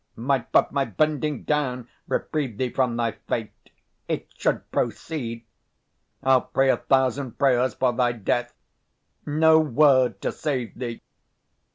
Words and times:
Might 0.15 0.51
but 0.51 0.71
my 0.71 0.83
bending 0.83 1.43
down 1.43 1.87
Reprieve 2.07 2.57
thee 2.57 2.71
from 2.71 2.97
thy 2.97 3.11
fate, 3.27 3.69
it 4.07 4.27
should 4.35 4.71
proceed: 4.71 5.45
I'll 6.23 6.41
pray 6.41 6.71
a 6.71 6.77
thousand 6.77 7.37
prayers 7.37 7.75
for 7.75 7.93
thy 7.93 8.13
death, 8.13 8.51
No 9.27 9.59
word 9.59 10.19
to 10.23 10.31
save 10.31 10.73
thee. 10.73 11.03